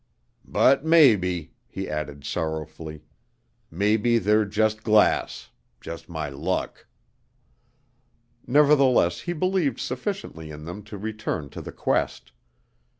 "But 0.47 0.83
maybe," 0.83 1.53
he 1.67 1.87
added 1.87 2.23
sorrowfully, 2.25 3.03
"maybe 3.69 4.17
they're 4.17 4.45
jus' 4.45 4.73
glass. 4.73 5.51
Jus' 5.79 6.09
my 6.09 6.27
luck." 6.27 6.87
Nevertheless 8.47 9.19
he 9.19 9.33
believed 9.33 9.79
sufficiently 9.79 10.49
in 10.49 10.65
them 10.65 10.81
to 10.85 10.97
return 10.97 11.51
to 11.51 11.61
the 11.61 11.71
quest. 11.71 12.31